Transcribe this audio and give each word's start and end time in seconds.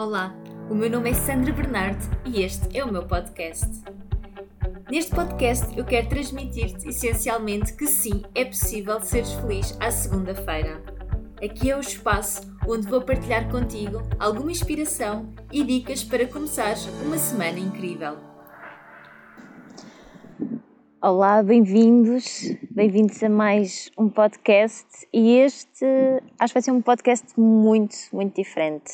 Olá, 0.00 0.34
o 0.70 0.74
meu 0.74 0.88
nome 0.88 1.10
é 1.10 1.12
Sandra 1.12 1.52
Bernardo 1.52 2.02
e 2.24 2.42
este 2.42 2.74
é 2.74 2.82
o 2.82 2.90
meu 2.90 3.06
podcast. 3.06 3.68
Neste 4.90 5.14
podcast 5.14 5.76
eu 5.76 5.84
quero 5.84 6.08
transmitir-te 6.08 6.88
essencialmente 6.88 7.74
que 7.74 7.86
sim, 7.86 8.22
é 8.34 8.46
possível 8.46 8.98
seres 9.02 9.30
feliz 9.34 9.76
à 9.78 9.90
segunda-feira. 9.90 10.82
Aqui 11.44 11.70
é 11.70 11.76
o 11.76 11.80
espaço 11.80 12.50
onde 12.66 12.88
vou 12.88 13.02
partilhar 13.02 13.50
contigo 13.50 14.00
alguma 14.18 14.50
inspiração 14.50 15.34
e 15.52 15.62
dicas 15.62 16.02
para 16.02 16.26
começares 16.26 16.88
uma 17.04 17.18
semana 17.18 17.58
incrível. 17.58 18.16
Olá, 21.02 21.42
bem-vindos, 21.42 22.54
bem-vindos 22.70 23.22
a 23.22 23.28
mais 23.30 23.90
um 23.96 24.06
podcast 24.06 24.86
e 25.10 25.38
este 25.38 25.86
acho 26.38 26.52
que 26.52 26.54
vai 26.54 26.62
ser 26.62 26.72
um 26.72 26.82
podcast 26.82 27.40
muito, 27.40 27.96
muito 28.12 28.36
diferente. 28.36 28.92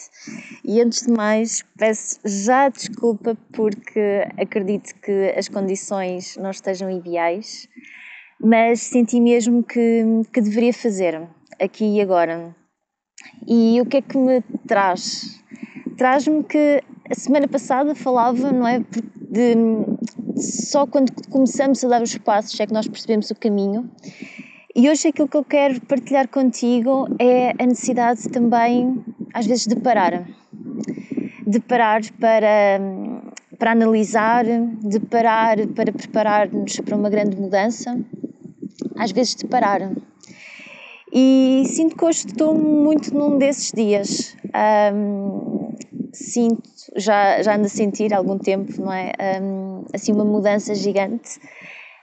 E 0.65 0.81
antes 0.81 1.05
de 1.05 1.13
mais, 1.13 1.65
peço 1.77 2.21
já 2.25 2.69
desculpa 2.69 3.37
porque 3.53 4.25
acredito 4.41 4.95
que 5.01 5.35
as 5.37 5.49
condições 5.49 6.37
não 6.37 6.53
estejam 6.53 6.89
ideais, 6.89 7.69
mas 8.41 8.83
senti 8.83 9.21
mesmo 9.21 9.65
que, 9.65 10.05
que 10.33 10.41
deveria 10.41 10.73
fazer 10.73 11.29
aqui 11.61 11.97
e 11.97 12.01
agora. 12.01 12.55
E 13.49 13.81
o 13.81 13.85
que 13.85 13.97
é 13.97 14.03
que 14.03 14.17
me 14.17 14.43
traz? 14.69 15.43
Traz-me 15.97 16.45
que 16.45 16.81
a 17.11 17.15
semana 17.17 17.49
passada 17.49 17.97
falava, 17.97 18.53
não 18.53 18.69
é? 18.69 18.79
De 19.29 19.57
só 20.37 20.87
quando 20.87 21.13
começamos 21.31 21.83
a 21.85 21.89
dar 21.89 22.03
os 22.03 22.17
passos 22.19 22.59
é 22.61 22.67
que 22.67 22.73
nós 22.73 22.87
percebemos 22.87 23.31
o 23.31 23.35
caminho. 23.35 23.91
E 24.75 24.91
hoje 24.91 25.09
aquilo 25.09 25.27
que 25.27 25.37
eu 25.37 25.45
quero 25.45 25.81
partilhar 25.81 26.29
contigo 26.29 27.09
é 27.19 27.51
a 27.59 27.67
necessidade 27.67 28.29
também, 28.29 29.03
às 29.33 29.47
vezes, 29.47 29.67
de 29.67 29.77
parar. 29.77 30.29
De 31.47 31.61
parar 31.61 32.03
para, 32.21 32.79
para 33.59 33.73
analisar, 33.73 34.45
de 34.45 35.01
parar 35.01 35.67
para 35.69 35.91
preparar-nos 35.93 36.79
para 36.81 36.95
uma 36.95 37.09
grande 37.09 37.41
mudança, 37.41 37.99
às 38.99 39.13
vezes 39.13 39.35
de 39.35 39.47
parar. 39.47 39.91
E 41.11 41.63
sinto 41.67 41.97
que 41.97 42.05
hoje 42.05 42.27
estou 42.27 42.55
muito 42.55 43.15
num 43.15 43.39
desses 43.39 43.73
dias. 43.73 44.37
Sinto 46.13 46.76
já, 46.97 47.43
já 47.43 47.55
ando 47.55 47.67
a 47.67 47.69
sentir 47.69 48.13
há 48.13 48.19
algum 48.19 48.39
tempo, 48.39 48.81
não 48.81 48.93
é? 48.93 49.13
Um, 49.41 49.85
assim, 49.95 50.13
uma 50.13 50.25
mudança 50.25 50.75
gigante 50.75 51.39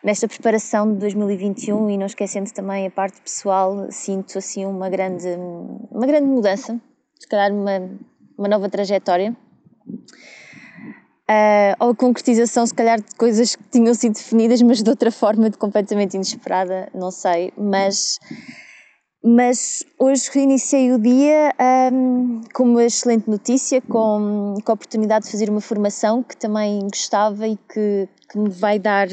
nesta 0.04 0.28
preparação 0.28 0.94
de 0.94 1.00
2021 1.00 1.90
e 1.90 1.98
não 1.98 2.06
esquecendo 2.06 2.52
também 2.52 2.86
a 2.86 2.92
parte 2.92 3.22
pessoal, 3.22 3.88
sinto 3.90 4.38
assim 4.38 4.66
uma 4.66 4.90
grande, 4.90 5.28
uma 5.90 6.06
grande 6.06 6.28
mudança, 6.28 6.80
se 7.18 7.28
calhar 7.28 7.52
uma, 7.52 7.90
uma 8.38 8.48
nova 8.48 8.70
trajetória. 8.70 9.36
Uh, 11.24 11.74
ou 11.80 11.92
a 11.92 11.96
concretização, 11.96 12.66
se 12.68 12.74
calhar, 12.74 13.00
de 13.00 13.16
coisas 13.16 13.56
que 13.56 13.64
tinham 13.72 13.94
sido 13.94 14.14
definidas, 14.14 14.62
mas 14.62 14.84
de 14.84 14.90
outra 14.90 15.10
forma, 15.10 15.50
de 15.50 15.58
completamente 15.58 16.16
inesperada, 16.16 16.90
não 16.94 17.12
sei. 17.12 17.54
Mas 17.58 18.20
mas 19.24 19.86
hoje 19.98 20.30
reiniciei 20.34 20.92
o 20.92 21.00
dia 21.00 21.56
um, 21.94 22.42
com 22.54 22.64
uma 22.64 22.84
excelente 22.84 23.30
notícia, 23.30 23.80
com, 23.82 24.56
com 24.62 24.72
a 24.72 24.76
oportunidade 24.76 25.26
de 25.26 25.32
fazer 25.32 25.50
uma 25.50 25.62
formação 25.62 26.22
que 26.22 26.36
também 26.36 26.82
gostava 26.82 27.48
e 27.48 27.58
que, 27.74 28.10
que 28.30 28.38
me 28.38 28.50
vai 28.50 28.78
dar 28.78 29.08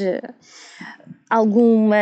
alguma, 1.29 1.95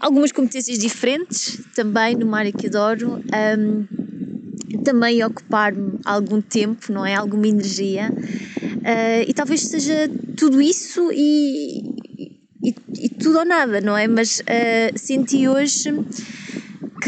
algumas 0.00 0.32
competências 0.32 0.76
diferentes 0.76 1.62
também 1.76 2.16
numa 2.16 2.38
área 2.38 2.52
que 2.52 2.66
adoro. 2.66 3.22
Um, 3.58 3.86
também 4.84 5.22
ocupar-me 5.24 5.98
algum 6.04 6.40
tempo, 6.40 6.92
não 6.92 7.04
é? 7.04 7.14
Alguma 7.14 7.46
energia. 7.46 8.10
Uh, 8.10 9.24
e 9.26 9.32
talvez 9.32 9.62
seja 9.62 10.10
tudo 10.36 10.60
isso 10.60 11.10
e, 11.12 11.80
e, 12.62 12.74
e, 12.98 13.08
tudo 13.08 13.38
ou 13.38 13.44
nada, 13.44 13.80
não 13.80 13.96
é? 13.96 14.06
Mas 14.06 14.40
uh, 14.40 14.98
senti 14.98 15.48
hoje 15.48 15.90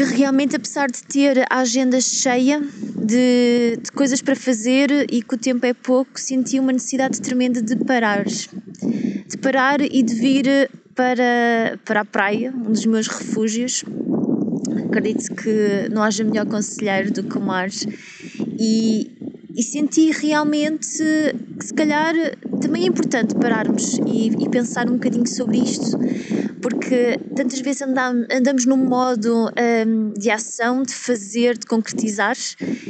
que 0.07 0.15
realmente, 0.15 0.55
apesar 0.55 0.89
de 0.89 1.03
ter 1.03 1.45
a 1.47 1.59
agenda 1.59 2.01
cheia 2.01 2.59
de, 2.59 3.77
de, 3.81 3.91
coisas 3.91 4.19
para 4.19 4.35
fazer 4.35 4.89
e 5.11 5.21
que 5.21 5.35
o 5.35 5.37
tempo 5.37 5.63
é 5.65 5.73
pouco, 5.73 6.19
senti 6.19 6.59
uma 6.59 6.71
necessidade 6.71 7.21
tremenda 7.21 7.61
de 7.61 7.75
parar. 7.75 8.25
De 8.25 9.37
parar 9.39 9.79
e 9.79 10.01
de 10.01 10.15
vir 10.15 10.71
para, 10.95 11.79
para 11.85 12.01
a 12.01 12.05
praia, 12.05 12.51
um 12.51 12.71
dos 12.71 12.85
meus 12.85 13.07
refúgios. 13.07 13.83
Acredito 14.87 15.35
que 15.35 15.87
não 15.91 16.01
haja 16.01 16.23
melhor 16.23 16.47
conselheiro 16.47 17.13
do 17.13 17.23
que 17.23 17.37
o 17.37 17.41
mar. 17.41 17.69
E, 18.59 19.11
e 19.55 19.61
senti 19.61 20.09
realmente 20.11 20.97
que, 21.59 21.65
se 21.65 21.73
calhar, 21.75 22.15
também 22.59 22.85
é 22.85 22.87
importante 22.87 23.35
pararmos 23.35 23.99
e, 24.07 24.29
e 24.29 24.49
pensar 24.49 24.89
um 24.89 24.93
bocadinho 24.93 25.27
sobre 25.27 25.57
isto 25.59 25.97
porque 26.61 27.19
tantas 27.35 27.59
vezes 27.59 27.81
andamos, 27.81 28.27
andamos 28.31 28.65
num 28.65 28.77
modo 28.77 29.49
um, 29.87 30.13
de 30.13 30.29
ação, 30.29 30.83
de 30.83 30.93
fazer, 30.93 31.57
de 31.57 31.65
concretizar, 31.65 32.37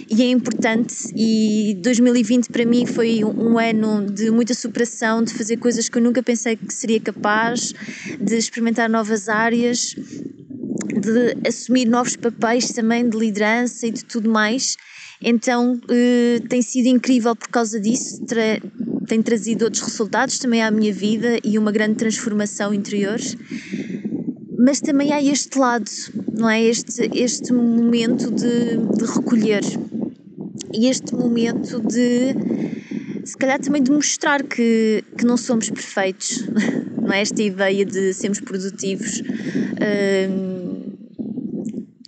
e 0.09 0.21
é 0.21 0.29
importante. 0.29 0.95
E 1.15 1.75
2020 1.81 2.49
para 2.49 2.65
mim 2.65 2.85
foi 2.85 3.23
um, 3.23 3.57
ano 3.57 4.05
de 4.11 4.29
muita 4.29 4.53
superação, 4.53 5.23
de 5.23 5.33
fazer 5.33 5.57
coisas 5.57 5.87
que 5.87 5.97
eu 5.97 6.01
nunca 6.01 6.21
pensei 6.21 6.55
que 6.55 6.73
seria 6.73 6.99
capaz, 6.99 7.73
de 8.19 8.35
experimentar 8.35 8.89
novas 8.89 9.29
áreas, 9.29 9.95
de 9.95 11.47
assumir 11.47 11.85
novos 11.85 12.15
papéis 12.15 12.71
também 12.71 13.07
de 13.07 13.17
liderança 13.17 13.87
e 13.87 13.91
de 13.91 14.03
tudo 14.03 14.29
mais. 14.29 14.75
Então 15.21 15.75
uh, 15.75 16.47
tem 16.47 16.61
sido 16.61 16.87
incrível 16.87 17.35
por 17.35 17.47
causa 17.49 17.79
disso, 17.79 18.23
tem 19.11 19.21
trazido 19.21 19.65
outros 19.65 19.83
resultados 19.83 20.39
também 20.39 20.63
à 20.63 20.71
minha 20.71 20.93
vida 20.93 21.37
e 21.43 21.59
uma 21.59 21.69
grande 21.69 21.95
transformação 21.95 22.73
interior. 22.73 23.19
Mas 24.57 24.79
também 24.79 25.11
há 25.11 25.21
este 25.21 25.59
lado, 25.59 25.91
não 26.31 26.49
é? 26.49 26.63
Este, 26.63 27.11
este 27.13 27.51
momento 27.51 28.31
de, 28.31 28.77
de 28.77 29.05
recolher 29.13 29.63
e 30.73 30.87
este 30.87 31.13
momento 31.13 31.81
de, 31.81 32.33
se 33.25 33.35
calhar, 33.35 33.59
também 33.59 33.83
de 33.83 33.91
mostrar 33.91 34.43
que, 34.43 35.03
que 35.17 35.25
não 35.25 35.35
somos 35.35 35.69
perfeitos, 35.69 36.47
não 36.97 37.11
é? 37.11 37.19
Esta 37.19 37.41
ideia 37.43 37.85
de 37.85 38.13
sermos 38.13 38.39
produtivos. 38.39 39.21
Hum, 39.21 40.80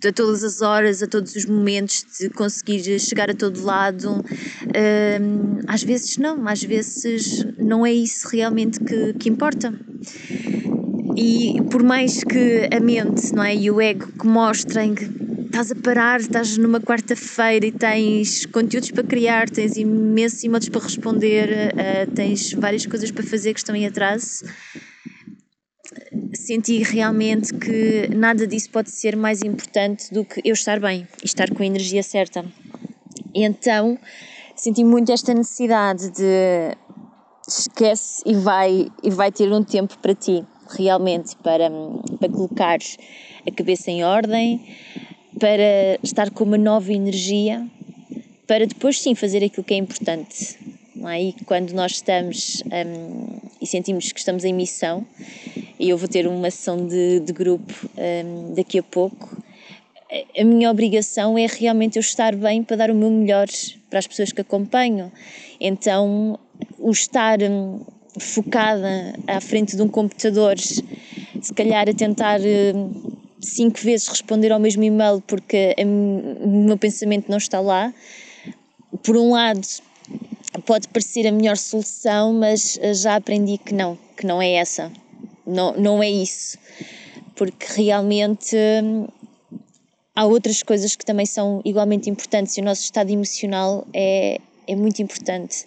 a 0.06 0.12
todas 0.12 0.42
as 0.44 0.60
horas, 0.60 1.02
a 1.02 1.06
todos 1.06 1.34
os 1.34 1.44
momentos, 1.44 2.04
de 2.18 2.30
conseguir 2.30 2.98
chegar 2.98 3.30
a 3.30 3.34
todo 3.34 3.62
lado. 3.64 4.24
Às 5.66 5.82
vezes 5.82 6.18
não, 6.18 6.46
às 6.48 6.62
vezes 6.62 7.44
não 7.58 7.84
é 7.84 7.92
isso 7.92 8.28
realmente 8.28 8.80
que, 8.80 9.14
que 9.14 9.28
importa. 9.28 9.72
E 11.16 11.60
por 11.70 11.82
mais 11.82 12.24
que 12.24 12.68
a 12.74 12.80
mente 12.80 13.32
não 13.32 13.44
é, 13.44 13.54
e 13.54 13.70
o 13.70 13.80
ego 13.80 14.06
que 14.18 14.26
mostrem 14.26 14.94
que 14.94 15.04
estás 15.54 15.70
a 15.70 15.76
parar, 15.76 16.20
estás 16.20 16.58
numa 16.58 16.80
quarta-feira 16.80 17.66
e 17.66 17.70
tens 17.70 18.44
conteúdos 18.46 18.90
para 18.90 19.04
criar, 19.04 19.48
tens 19.48 19.76
imensos 19.76 20.42
e-mails 20.42 20.68
para 20.68 20.82
responder, 20.82 21.48
uh, 21.48 22.10
tens 22.12 22.52
várias 22.54 22.84
coisas 22.86 23.12
para 23.12 23.22
fazer 23.22 23.54
que 23.54 23.60
estão 23.60 23.76
em 23.76 23.86
atraso 23.86 24.44
senti 26.38 26.82
realmente 26.82 27.52
que 27.54 28.08
nada 28.14 28.46
disso 28.46 28.70
pode 28.70 28.90
ser 28.90 29.16
mais 29.16 29.42
importante 29.42 30.12
do 30.12 30.24
que 30.24 30.40
eu 30.44 30.52
estar 30.52 30.80
bem 30.80 31.06
e 31.22 31.26
estar 31.26 31.50
com 31.50 31.62
a 31.62 31.66
energia 31.66 32.02
certa. 32.02 32.44
Então 33.34 33.98
senti 34.54 34.84
muito 34.84 35.10
esta 35.12 35.34
necessidade 35.34 36.10
de 36.10 36.76
esquece 37.46 38.22
e 38.24 38.34
vai 38.34 38.88
e 39.02 39.10
vai 39.10 39.30
ter 39.30 39.52
um 39.52 39.62
tempo 39.62 39.98
para 39.98 40.14
ti 40.14 40.44
realmente 40.70 41.36
para 41.36 41.70
para 42.18 42.28
colocares 42.30 42.96
a 43.46 43.50
cabeça 43.50 43.90
em 43.90 44.02
ordem 44.02 44.64
para 45.38 45.98
estar 46.02 46.30
com 46.30 46.44
uma 46.44 46.56
nova 46.56 46.92
energia 46.92 47.66
para 48.46 48.66
depois 48.66 49.00
sim 49.00 49.14
fazer 49.14 49.44
aquilo 49.44 49.64
que 49.64 49.74
é 49.74 49.76
importante 49.76 50.58
não 50.94 51.10
é? 51.10 51.22
e 51.22 51.32
quando 51.44 51.72
nós 51.72 51.92
estamos 51.92 52.62
um, 52.66 53.40
e 53.60 53.66
sentimos 53.66 54.10
que 54.10 54.18
estamos 54.18 54.44
em 54.44 54.54
missão 54.54 55.06
e 55.78 55.90
eu 55.90 55.98
vou 55.98 56.08
ter 56.08 56.26
uma 56.26 56.50
sessão 56.50 56.86
de, 56.86 57.20
de 57.20 57.32
grupo 57.32 57.72
um, 57.96 58.54
daqui 58.54 58.78
a 58.78 58.82
pouco. 58.82 59.36
A 60.38 60.44
minha 60.44 60.70
obrigação 60.70 61.36
é 61.36 61.46
realmente 61.46 61.96
eu 61.96 62.00
estar 62.00 62.36
bem 62.36 62.62
para 62.62 62.76
dar 62.76 62.90
o 62.90 62.94
meu 62.94 63.10
melhor 63.10 63.48
para 63.90 63.98
as 63.98 64.06
pessoas 64.06 64.30
que 64.30 64.40
acompanho. 64.40 65.10
Então, 65.60 66.38
o 66.78 66.90
estar 66.90 67.42
um, 67.42 67.80
focada 68.18 69.14
à 69.26 69.40
frente 69.40 69.74
de 69.74 69.82
um 69.82 69.88
computador, 69.88 70.56
se 70.58 71.54
calhar 71.54 71.88
a 71.88 71.92
tentar 71.92 72.40
um, 72.40 73.16
cinco 73.40 73.80
vezes 73.80 74.06
responder 74.06 74.52
ao 74.52 74.60
mesmo 74.60 74.84
e-mail 74.84 75.20
porque 75.26 75.74
o 75.78 76.48
meu 76.66 76.78
pensamento 76.78 77.28
não 77.28 77.38
está 77.38 77.58
lá, 77.58 77.92
por 79.02 79.16
um 79.16 79.32
lado 79.32 79.66
pode 80.64 80.86
parecer 80.88 81.26
a 81.26 81.32
melhor 81.32 81.56
solução, 81.56 82.32
mas 82.32 82.78
já 82.94 83.16
aprendi 83.16 83.58
que 83.58 83.74
não, 83.74 83.98
que 84.16 84.24
não 84.24 84.40
é 84.40 84.52
essa 84.52 84.92
não, 85.46 85.76
não 85.76 86.02
é 86.02 86.10
isso. 86.10 86.58
Porque 87.34 87.66
realmente 87.82 88.56
hum, 88.82 89.06
há 90.14 90.24
outras 90.24 90.62
coisas 90.62 90.94
que 90.94 91.04
também 91.04 91.26
são 91.26 91.60
igualmente 91.64 92.08
importantes 92.08 92.56
e 92.56 92.60
o 92.60 92.64
nosso 92.64 92.82
estado 92.82 93.10
emocional 93.10 93.86
é, 93.92 94.38
é 94.66 94.76
muito 94.76 95.02
importante. 95.02 95.66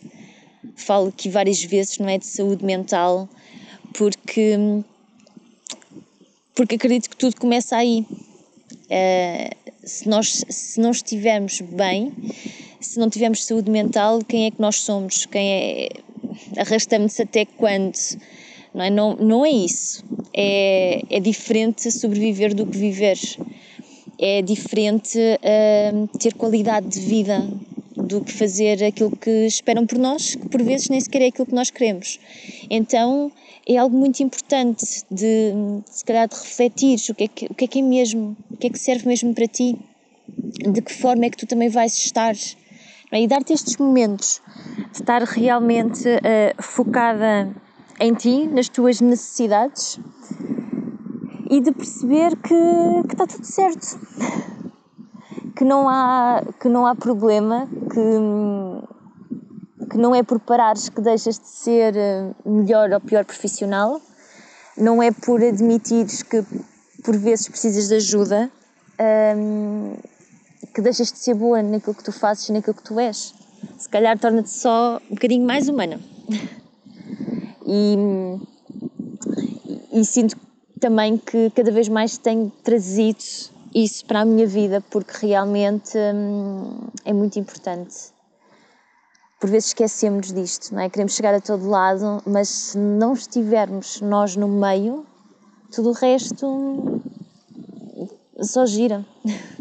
Falo 0.75 1.09
aqui 1.09 1.29
várias 1.29 1.63
vezes, 1.63 1.97
não 1.97 2.09
é? 2.09 2.17
De 2.17 2.25
saúde 2.25 2.63
mental, 2.63 3.27
porque, 3.93 4.57
porque 6.55 6.75
acredito 6.75 7.09
que 7.09 7.17
tudo 7.17 7.35
começa 7.35 7.75
aí. 7.75 8.05
Uh, 8.89 9.67
se, 9.83 10.07
nós, 10.07 10.43
se 10.49 10.79
não 10.79 10.91
estivermos 10.91 11.61
bem, 11.61 12.13
se 12.79 12.99
não 12.99 13.09
tivermos 13.09 13.45
saúde 13.45 13.69
mental, 13.71 14.19
quem 14.23 14.45
é 14.45 14.51
que 14.51 14.61
nós 14.61 14.77
somos? 14.77 15.25
Quem 15.25 15.51
é. 15.51 15.89
Arrastamos-nos 16.57 17.19
até 17.19 17.45
quando? 17.45 17.97
Não 18.77 18.83
é, 18.83 18.89
não, 18.91 19.15
não 19.15 19.43
é 19.43 19.49
isso. 19.49 20.05
É, 20.31 21.01
é 21.09 21.19
diferente 21.19 21.91
sobreviver 21.91 22.53
do 22.53 22.67
que 22.67 22.77
viver. 22.77 23.17
É 24.19 24.43
diferente 24.43 25.17
uh, 25.17 26.17
ter 26.19 26.35
qualidade 26.35 26.87
de 26.87 26.99
vida 26.99 27.49
do 27.95 28.21
que 28.21 28.31
fazer 28.31 28.83
aquilo 28.83 29.09
que 29.17 29.47
esperam 29.47 29.87
por 29.87 29.97
nós, 29.97 30.35
que 30.35 30.47
por 30.47 30.61
vezes 30.61 30.89
nem 30.89 31.01
sequer 31.01 31.23
é 31.23 31.25
aquilo 31.25 31.47
que 31.47 31.55
nós 31.55 31.71
queremos. 31.71 32.19
Então 32.69 33.31
é 33.67 33.77
algo 33.77 33.97
muito 33.97 34.21
importante 34.21 34.85
de, 35.09 35.53
se 35.87 36.05
calhar, 36.05 36.27
de 36.27 36.35
refletir 36.35 36.99
o 37.09 37.15
que, 37.15 37.23
é 37.23 37.27
que, 37.27 37.45
o 37.47 37.55
que 37.55 37.65
é 37.65 37.67
que 37.67 37.79
é 37.79 37.81
mesmo, 37.81 38.37
o 38.51 38.57
que 38.57 38.67
é 38.67 38.69
que 38.69 38.77
serve 38.77 39.07
mesmo 39.07 39.33
para 39.33 39.47
ti, 39.47 39.75
de 40.71 40.81
que 40.83 40.93
forma 40.93 41.25
é 41.25 41.31
que 41.31 41.37
tu 41.37 41.47
também 41.47 41.67
vais 41.67 41.97
estar. 41.97 42.35
É? 43.11 43.21
E 43.21 43.27
dar-te 43.27 43.53
estes 43.53 43.75
momentos 43.77 44.39
de 44.93 45.01
estar 45.01 45.23
realmente 45.23 46.07
uh, 46.07 46.61
focada 46.61 47.51
em 47.99 48.13
ti, 48.13 48.47
nas 48.47 48.69
tuas 48.69 49.01
necessidades 49.01 49.99
e 51.49 51.61
de 51.61 51.71
perceber 51.71 52.35
que, 52.37 53.03
que 53.07 53.13
está 53.13 53.25
tudo 53.25 53.45
certo, 53.45 53.99
que 55.55 55.63
não 55.63 55.89
há, 55.89 56.43
que 56.59 56.67
não 56.67 56.85
há 56.85 56.93
problema, 56.93 57.67
que, 57.91 58.01
que 59.89 59.97
não 59.97 60.13
é 60.13 60.21
por 60.21 60.39
parares 60.39 60.89
que 60.89 61.01
deixas 61.01 61.39
de 61.39 61.47
ser 61.47 61.95
eh, 61.95 62.31
melhor 62.45 62.91
ou 62.91 62.99
pior 62.99 63.25
profissional, 63.25 63.99
não 64.77 65.01
é 65.01 65.11
por 65.11 65.41
admitires 65.41 66.21
que 66.21 66.43
por 67.03 67.17
vezes 67.17 67.47
precisas 67.47 67.87
de 67.87 67.95
ajuda 67.95 68.51
ehm, 68.99 69.95
que 70.75 70.81
deixas 70.81 71.11
de 71.11 71.17
ser 71.17 71.33
boa 71.33 71.63
naquilo 71.63 71.95
que 71.95 72.03
tu 72.03 72.11
fazes 72.11 72.49
e 72.49 72.51
naquilo 72.51 72.75
que 72.75 72.83
tu 72.83 72.99
és. 72.99 73.33
Se 73.79 73.89
calhar 73.89 74.19
torna-te 74.19 74.51
só 74.51 75.01
um 75.09 75.15
bocadinho 75.15 75.45
mais 75.47 75.67
humana. 75.67 75.99
E, 77.67 78.39
e 79.91 80.05
sinto 80.05 80.37
também 80.79 81.17
que 81.17 81.49
cada 81.51 81.71
vez 81.71 81.89
mais 81.89 82.17
tenho 82.17 82.49
trazido 82.63 83.19
isso 83.75 84.05
para 84.05 84.21
a 84.21 84.25
minha 84.25 84.47
vida 84.47 84.81
porque 84.89 85.27
realmente 85.27 85.97
hum, 85.97 86.87
é 87.03 87.11
muito 87.11 87.37
importante. 87.37 87.95
Por 89.39 89.49
vezes 89.49 89.67
esquecemos 89.69 90.33
disto, 90.33 90.73
não 90.73 90.81
é? 90.81 90.89
Queremos 90.89 91.13
chegar 91.13 91.33
a 91.33 91.41
todo 91.41 91.69
lado, 91.69 92.23
mas 92.25 92.49
se 92.49 92.77
não 92.77 93.13
estivermos 93.13 94.01
nós 94.01 94.35
no 94.35 94.47
meio, 94.47 95.05
tudo 95.71 95.89
o 95.89 95.93
resto 95.93 97.01
só 98.41 98.65
gira. 98.65 99.05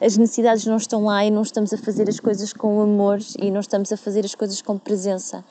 as 0.00 0.16
necessidades 0.16 0.66
não 0.66 0.76
estão 0.76 1.04
lá 1.04 1.24
e 1.24 1.30
não 1.30 1.42
estamos 1.42 1.72
a 1.72 1.78
fazer 1.78 2.08
as 2.08 2.20
coisas 2.20 2.52
com 2.52 2.80
amor 2.80 3.18
e 3.38 3.50
não 3.50 3.60
estamos 3.60 3.92
a 3.92 3.96
fazer 3.96 4.24
as 4.24 4.34
coisas 4.34 4.60
com 4.62 4.78
presença. 4.78 5.44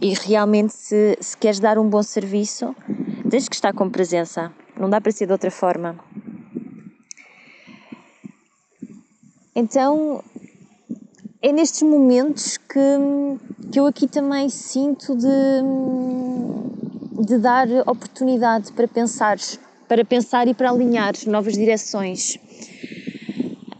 E 0.00 0.14
realmente, 0.14 0.72
se, 0.72 1.16
se 1.20 1.36
queres 1.36 1.60
dar 1.60 1.78
um 1.78 1.88
bom 1.88 2.02
serviço, 2.02 2.74
tens 3.28 3.48
que 3.48 3.54
estar 3.54 3.72
com 3.72 3.88
presença. 3.90 4.52
Não 4.78 4.88
dá 4.88 5.00
para 5.00 5.12
ser 5.12 5.26
de 5.26 5.32
outra 5.32 5.50
forma. 5.50 5.98
Então, 9.54 10.22
é 11.42 11.52
nestes 11.52 11.82
momentos 11.82 12.56
que, 12.56 12.78
que 13.72 13.80
eu 13.80 13.86
aqui 13.86 14.06
também 14.06 14.48
sinto 14.48 15.16
de, 15.16 15.62
de 17.26 17.38
dar 17.38 17.66
oportunidade 17.86 18.72
para 18.72 18.86
pensar, 18.86 19.38
para 19.88 20.04
pensar 20.04 20.46
e 20.48 20.54
para 20.54 20.70
alinhar 20.70 21.14
novas 21.26 21.54
direções. 21.54 22.38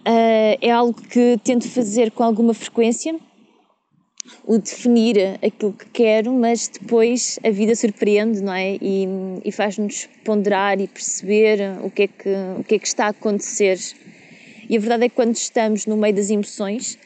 Uh, 0.00 0.56
é 0.60 0.70
algo 0.70 0.94
que 0.94 1.38
tento 1.44 1.68
fazer 1.68 2.10
com 2.10 2.22
alguma 2.22 2.54
frequência, 2.54 3.14
o 4.44 4.58
definir 4.58 5.38
aquilo 5.42 5.72
que 5.72 5.86
quero, 5.86 6.32
mas 6.32 6.68
depois 6.68 7.38
a 7.44 7.50
vida 7.50 7.74
surpreende, 7.74 8.40
não 8.42 8.52
é? 8.52 8.76
E, 8.80 9.06
e 9.44 9.52
faz-nos 9.52 10.08
ponderar 10.24 10.80
e 10.80 10.86
perceber 10.86 11.58
o 11.82 11.90
que, 11.90 12.02
é 12.02 12.06
que, 12.06 12.28
o 12.58 12.64
que 12.64 12.74
é 12.76 12.78
que 12.78 12.86
está 12.86 13.06
a 13.06 13.10
acontecer. 13.10 13.78
E 14.68 14.76
a 14.76 14.80
verdade 14.80 15.04
é 15.04 15.08
que 15.08 15.14
quando 15.14 15.34
estamos 15.34 15.86
no 15.86 15.96
meio 15.96 16.14
das 16.14 16.30
emoções, 16.30 16.98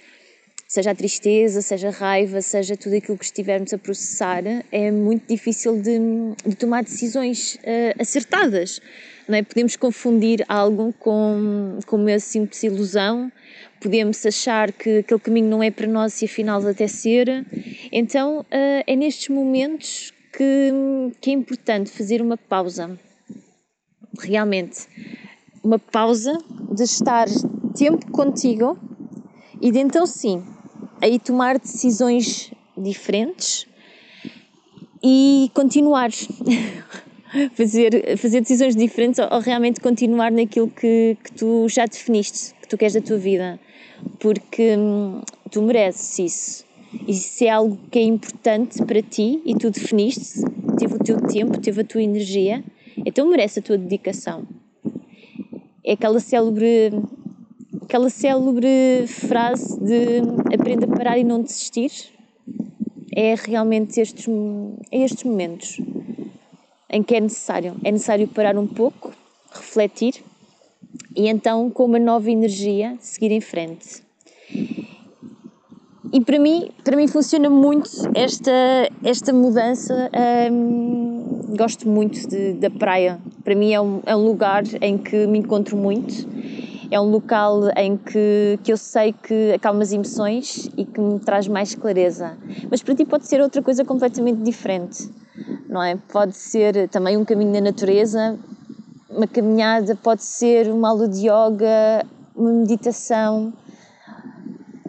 seja 0.74 0.90
a 0.90 0.94
tristeza, 0.94 1.62
seja 1.62 1.88
a 1.88 1.92
raiva, 1.92 2.40
seja 2.40 2.76
tudo 2.76 2.96
aquilo 2.96 3.16
que 3.16 3.24
estivermos 3.24 3.72
a 3.72 3.78
processar, 3.78 4.42
é 4.72 4.90
muito 4.90 5.28
difícil 5.28 5.80
de, 5.80 5.98
de 6.44 6.56
tomar 6.56 6.82
decisões 6.82 7.54
uh, 7.56 8.00
acertadas 8.02 8.80
não 9.28 9.36
é? 9.38 9.42
Podemos 9.42 9.76
confundir 9.76 10.44
algo 10.48 10.92
com, 10.98 11.78
com 11.86 11.96
uma 11.96 12.18
simples 12.18 12.62
ilusão, 12.62 13.32
podemos 13.80 14.24
achar 14.26 14.72
que 14.72 14.98
aquele 14.98 15.20
caminho 15.20 15.48
não 15.48 15.62
é 15.62 15.70
para 15.70 15.86
nós 15.86 16.20
e 16.20 16.26
afinal 16.26 16.66
até 16.66 16.86
ser. 16.86 17.46
Então 17.90 18.40
uh, 18.40 18.84
é 18.86 18.96
nestes 18.96 19.28
momentos 19.28 20.12
que, 20.32 20.72
que 21.20 21.30
é 21.30 21.32
importante 21.32 21.90
fazer 21.90 22.20
uma 22.20 22.36
pausa. 22.36 22.98
Realmente, 24.20 24.86
uma 25.62 25.78
pausa 25.78 26.36
de 26.72 26.82
estar 26.82 27.26
tempo 27.74 28.10
contigo 28.12 28.78
e 29.60 29.72
de 29.72 29.78
então 29.78 30.06
sim, 30.06 30.44
aí 31.04 31.18
tomar 31.18 31.58
decisões 31.58 32.50
diferentes 32.76 33.66
e 35.02 35.50
continuar. 35.52 36.10
fazer, 37.54 38.16
fazer 38.16 38.40
decisões 38.40 38.74
diferentes 38.74 39.18
ou, 39.18 39.28
ou 39.30 39.40
realmente 39.40 39.80
continuar 39.80 40.30
naquilo 40.30 40.68
que, 40.68 41.16
que 41.22 41.32
tu 41.32 41.68
já 41.68 41.84
definiste, 41.84 42.54
que 42.62 42.68
tu 42.68 42.78
queres 42.78 42.94
da 42.94 43.00
tua 43.00 43.18
vida, 43.18 43.60
porque 44.18 44.76
hum, 44.76 45.20
tu 45.50 45.60
mereces 45.60 46.18
isso. 46.18 46.64
E 47.06 47.12
se 47.12 47.46
é 47.46 47.50
algo 47.50 47.76
que 47.90 47.98
é 47.98 48.02
importante 48.02 48.82
para 48.84 49.02
ti 49.02 49.42
e 49.44 49.54
tu 49.54 49.68
definiste, 49.70 50.40
teve 50.78 50.94
o 50.94 50.98
teu 50.98 51.20
tempo, 51.20 51.60
teve 51.60 51.80
a 51.80 51.84
tua 51.84 52.02
energia, 52.02 52.62
então 53.04 53.28
merece 53.28 53.58
a 53.58 53.62
tua 53.62 53.76
dedicação. 53.76 54.46
É 55.84 55.92
aquela 55.92 56.20
célebre, 56.20 56.92
aquela 57.94 58.11
célebre 58.11 59.06
frase 59.06 59.79
de 59.79 60.20
aprenda 60.52 60.85
a 60.85 60.88
parar 60.88 61.17
e 61.17 61.23
não 61.23 61.41
desistir. 61.41 61.93
É 63.15 63.36
realmente 63.36 64.01
estes, 64.01 64.27
é 64.91 65.05
estes 65.05 65.22
momentos 65.22 65.81
em 66.91 67.05
que 67.05 67.15
é 67.15 67.20
necessário. 67.20 67.77
É 67.84 67.93
necessário 67.93 68.27
parar 68.27 68.58
um 68.58 68.67
pouco, 68.67 69.13
refletir 69.53 70.24
e 71.15 71.29
então, 71.29 71.70
com 71.70 71.84
uma 71.84 72.01
nova 72.01 72.29
energia, 72.29 72.96
seguir 72.98 73.31
em 73.31 73.41
frente. 73.41 74.03
E 76.13 76.20
para 76.20 76.41
mim, 76.41 76.70
para 76.82 76.96
mim 76.96 77.06
funciona 77.06 77.48
muito 77.48 77.89
esta, 78.13 78.51
esta 79.05 79.32
mudança. 79.32 80.10
Hum, 80.51 81.55
gosto 81.56 81.89
muito 81.89 82.27
de, 82.27 82.55
da 82.55 82.70
praia. 82.70 83.20
Para 83.44 83.55
mim 83.55 83.72
é 83.72 83.81
um, 83.81 84.01
é 84.05 84.17
um 84.17 84.24
lugar 84.24 84.65
em 84.81 84.98
que 84.98 85.29
me 85.29 85.39
encontro 85.39 85.77
muito. 85.77 86.33
É 86.94 87.01
um 87.01 87.10
local 87.10 87.70
em 87.77 87.96
que, 87.96 88.58
que 88.63 88.72
eu 88.72 88.77
sei 88.77 89.13
que 89.13 89.53
acalma 89.53 89.82
as 89.82 89.93
emoções 89.93 90.70
e 90.77 90.84
que 90.84 91.01
me 91.01 91.19
traz 91.19 91.48
mais 91.48 91.74
clareza. 91.74 92.39
Mas 92.70 92.82
para 92.82 92.94
ti 92.94 93.05
pode 93.05 93.27
ser 93.27 93.41
outra 93.41 93.60
coisa 93.60 93.84
completamente 93.84 94.43
diferente 94.43 95.10
não 95.69 95.82
é? 95.82 95.96
Pode 96.13 96.36
ser 96.36 96.89
também 96.89 97.17
um 97.17 97.24
caminho 97.24 97.53
na 97.53 97.60
natureza, 97.60 98.39
uma 99.10 99.27
caminhada, 99.27 99.96
pode 99.96 100.22
ser 100.22 100.70
uma 100.70 100.91
aula 100.91 101.08
de 101.08 101.20
yoga, 101.22 102.06
uma 102.34 102.53
meditação, 102.53 103.53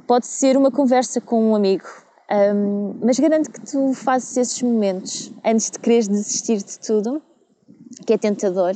pode 0.08 0.28
ser 0.28 0.58
uma 0.58 0.72
conversa 0.72 1.20
com 1.20 1.52
um 1.52 1.56
amigo. 1.56 1.86
Um, 2.32 3.00
mas 3.04 3.20
garanto 3.20 3.52
que 3.52 3.62
tu 3.62 3.94
fazes 3.94 4.36
esses 4.38 4.62
momentos 4.62 5.32
antes 5.44 5.70
de 5.70 5.80
quereres 5.80 6.08
desistir 6.08 6.58
de 6.58 6.80
tudo, 6.80 7.22
que 8.06 8.14
é 8.14 8.18
tentador. 8.18 8.74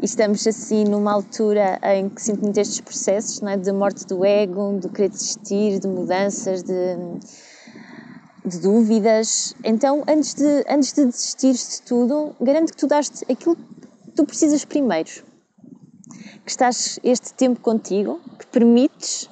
E 0.00 0.04
estamos 0.04 0.46
assim 0.46 0.84
numa 0.84 1.12
altura 1.12 1.78
em 1.82 2.08
que 2.08 2.20
sinto 2.20 2.42
muito 2.42 2.58
estes 2.58 2.80
processos, 2.80 3.40
não 3.40 3.50
é? 3.50 3.56
de 3.56 3.72
morte 3.72 4.06
do 4.06 4.24
ego, 4.24 4.78
de 4.78 4.88
querer 4.88 5.08
desistir, 5.08 5.78
de 5.78 5.88
mudanças, 5.88 6.62
de 6.62 6.96
de 8.44 8.58
dúvidas. 8.58 9.54
Então, 9.64 10.04
antes 10.06 10.34
de, 10.34 10.64
antes 10.68 10.92
de 10.92 11.06
desistires 11.06 11.76
de 11.76 11.82
tudo, 11.82 12.36
garanto 12.40 12.72
que 12.72 12.76
tu 12.76 12.86
daste 12.86 13.24
aquilo 13.30 13.56
que 13.56 14.10
tu 14.14 14.24
precisas 14.24 14.64
primeiro. 14.64 15.10
Que 16.44 16.50
estás 16.50 17.00
este 17.02 17.32
tempo 17.32 17.60
contigo, 17.60 18.20
que 18.38 18.46
permites 18.46 19.30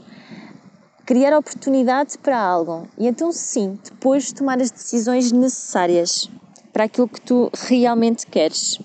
criar 1.05 1.37
oportunidade 1.37 2.17
para 2.19 2.39
algo. 2.39 2.89
E 2.97 3.07
então, 3.07 3.31
sim, 3.33 3.79
depois 3.85 4.33
tomar 4.33 4.61
as 4.61 4.71
decisões 4.71 5.31
necessárias 5.31 6.31
para 6.73 6.85
aquilo 6.85 7.07
que 7.07 7.21
tu 7.21 7.51
realmente 7.69 8.27
queres. 8.27 8.79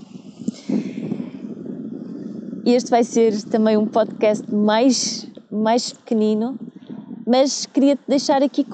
Este 2.69 2.89
vai 2.89 3.01
ser 3.01 3.41
também 3.43 3.77
um 3.77 3.85
podcast 3.85 4.53
mais, 4.53 5.25
mais 5.49 5.93
pequenino, 5.93 6.59
mas 7.25 7.65
queria-te 7.65 8.01
deixar 8.05 8.43
aqui 8.43 8.65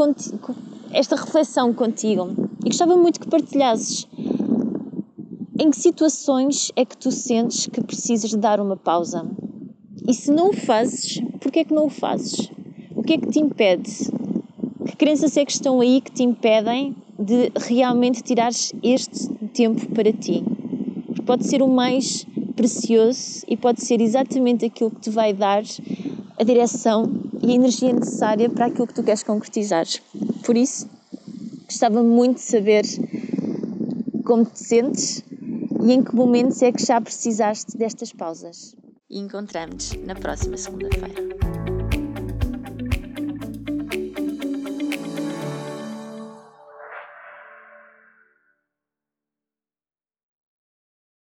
esta 0.91 1.15
reflexão 1.15 1.71
contigo 1.71 2.27
e 2.65 2.69
gostava 2.69 2.97
muito 2.97 3.19
que 3.19 3.27
partilhasses 3.27 4.07
em 5.59 5.69
que 5.69 5.77
situações 5.77 6.71
é 6.75 6.83
que 6.83 6.97
tu 6.97 7.11
sentes 7.11 7.67
que 7.67 7.83
precisas 7.83 8.31
de 8.31 8.37
dar 8.37 8.59
uma 8.59 8.75
pausa? 8.75 9.29
E 10.07 10.13
se 10.15 10.31
não 10.31 10.49
o 10.49 10.53
fazes, 10.53 11.21
porquê 11.39 11.59
é 11.59 11.63
que 11.63 11.73
não 11.75 11.85
o 11.85 11.91
fazes? 11.91 12.49
O 12.95 13.03
que 13.03 13.13
é 13.13 13.17
que 13.19 13.27
te 13.27 13.39
impede? 13.39 13.91
Que 14.87 14.95
crenças 14.97 15.37
é 15.37 15.45
que 15.45 15.51
estão 15.51 15.79
aí 15.81 16.01
que 16.01 16.11
te 16.11 16.23
impedem 16.23 16.95
de 17.19 17.51
realmente 17.55 18.23
tirares 18.23 18.73
este 18.81 19.29
tempo 19.53 19.87
para 19.93 20.11
ti? 20.11 20.43
Porque 21.05 21.21
pode 21.21 21.45
ser 21.45 21.61
o 21.61 21.67
mais 21.67 22.25
precioso 22.55 23.43
e 23.47 23.57
pode 23.57 23.83
ser 23.83 24.01
exatamente 24.01 24.65
aquilo 24.65 24.91
que 24.91 25.01
te 25.01 25.09
vai 25.09 25.33
dar 25.33 25.63
a 26.39 26.43
direção 26.43 27.11
e 27.41 27.51
a 27.51 27.55
energia 27.55 27.93
necessária 27.93 28.49
para 28.49 28.67
aquilo 28.67 28.87
que 28.87 28.93
tu 28.93 29.03
queres 29.03 29.23
concretizar. 29.23 29.85
Por 30.45 30.55
isso, 30.57 30.89
gostava 31.65 32.01
muito 32.03 32.37
de 32.37 32.43
saber 32.43 32.83
como 34.25 34.45
te 34.45 34.59
sentes 34.59 35.23
e 35.85 35.91
em 35.91 36.03
que 36.03 36.15
momentos 36.15 36.61
é 36.61 36.71
que 36.71 36.85
já 36.85 36.99
precisaste 37.01 37.77
destas 37.77 38.13
pausas. 38.13 38.75
E 39.09 39.19
encontramos-nos 39.19 40.05
na 40.05 40.15
próxima 40.15 40.57
segunda-feira. 40.57 41.42